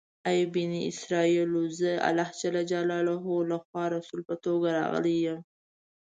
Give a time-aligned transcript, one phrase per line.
[0.29, 1.61] ای بني اسرایلو!
[1.79, 3.17] زه الله جل جلاله
[3.51, 5.39] لخوا رسول په توګه راغلی یم.